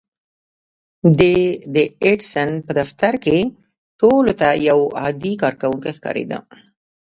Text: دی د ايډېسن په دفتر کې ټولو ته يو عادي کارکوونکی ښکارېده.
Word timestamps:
دی 1.19 1.37
د 1.75 1.77
ايډېسن 2.05 2.49
په 2.65 2.71
دفتر 2.79 3.13
کې 3.23 3.37
ټولو 3.99 4.31
ته 4.39 4.47
يو 4.69 4.79
عادي 5.01 5.33
کارکوونکی 5.41 5.91
ښکارېده. 5.97 6.37